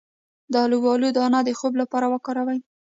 د 0.51 0.53
الوبالو 0.65 1.09
دانه 1.17 1.39
د 1.45 1.49
خوب 1.59 1.73
لپاره 1.81 2.05
وکاروئ 2.13 2.59